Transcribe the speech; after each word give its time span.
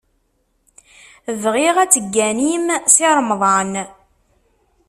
Bɣiɣ 1.41 1.75
ad 1.79 1.91
tegganim 1.93 2.65
Si 2.93 3.07
Remḍan. 3.17 3.73